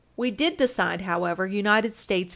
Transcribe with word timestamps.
We 0.17 0.31
did 0.31 0.57
decide, 0.57 1.01
however, 1.03 1.45
United 1.45 1.93
States 1.93 2.29
v. 2.29 2.29